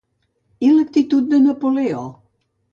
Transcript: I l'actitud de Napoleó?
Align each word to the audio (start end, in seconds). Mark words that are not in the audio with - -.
I 0.67 0.71
l'actitud 0.77 1.29
de 1.35 1.43
Napoleó? 1.45 2.05